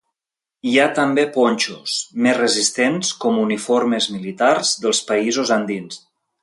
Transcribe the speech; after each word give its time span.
Hi 0.69 0.71
ha 0.77 0.85
també 0.99 1.25
ponxos, 1.35 1.99
més 2.27 2.39
resistents, 2.39 3.13
com 3.27 3.39
uniformes 3.45 4.09
militars 4.17 4.77
dels 4.87 5.07
països 5.13 5.55
andins. 5.63 6.07